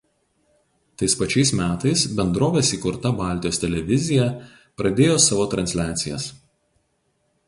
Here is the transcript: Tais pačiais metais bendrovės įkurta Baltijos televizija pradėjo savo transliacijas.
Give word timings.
Tais 1.01 1.15
pačiais 1.17 1.51
metais 1.57 2.05
bendrovės 2.19 2.71
įkurta 2.77 3.11
Baltijos 3.19 3.61
televizija 3.65 4.25
pradėjo 4.83 5.19
savo 5.27 5.45
transliacijas. 5.53 6.27